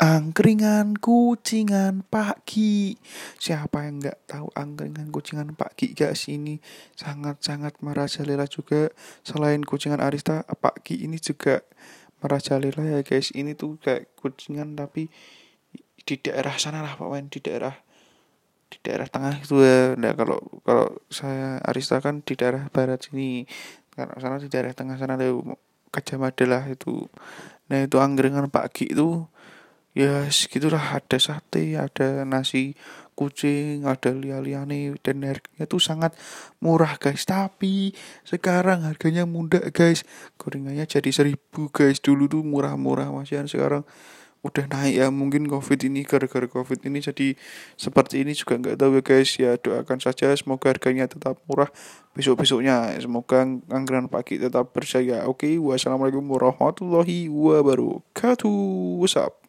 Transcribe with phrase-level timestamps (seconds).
[0.00, 2.96] Angkringan kucingan Pak Ki.
[3.36, 6.56] Siapa yang nggak tahu angkringan kucingan Pak Ki guys ini
[6.96, 8.88] sangat-sangat merajalela juga.
[9.20, 11.60] Selain kucingan Arista, Pak Ki ini juga
[12.24, 13.28] merajalela ya guys.
[13.36, 15.12] Ini tuh kayak kucingan tapi
[16.08, 17.76] di daerah sana lah Pak Wen, di daerah
[18.72, 20.00] di daerah tengah itu ya.
[20.00, 23.44] Nah, kalau kalau saya Arista kan di daerah barat sini.
[23.92, 25.28] Karena sana di daerah tengah sana ada
[25.92, 27.04] Gajah lah itu.
[27.68, 29.28] Nah, itu angkringan Pak Ki itu
[29.90, 32.78] ya segitulah ada sate ada nasi
[33.20, 36.16] kucing ada lia-liane dan harganya tuh sangat
[36.64, 37.28] murah guys.
[37.28, 37.92] Tapi
[38.24, 40.08] sekarang harganya muda guys.
[40.40, 42.00] Gorengannya jadi seribu guys.
[42.00, 43.84] Dulu tuh murah-murah masih sekarang
[44.40, 45.12] udah naik ya.
[45.12, 47.36] Mungkin covid ini gara-gara covid ini jadi
[47.76, 49.30] seperti ini juga nggak tahu ya guys.
[49.36, 51.68] Ya doakan saja semoga harganya tetap murah.
[52.16, 55.28] Besok besoknya semoga anggaran pagi tetap berjaya.
[55.28, 58.96] Oke wassalamualaikum warahmatullahi wabarakatuh.
[58.96, 59.39] What's